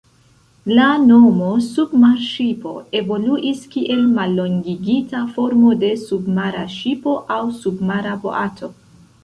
La 0.77 0.85
nomo 1.01 1.49
"submarŝipo" 1.65 2.71
evoluis 3.01 3.61
kiel 3.75 4.01
mallongigita 4.15 5.23
formo 5.37 5.77
de 5.85 5.93
"submara 6.07 6.67
ŝipo" 6.81 7.17
aŭ 7.37 7.41
"submara 7.63 8.19
boato". 8.27 8.75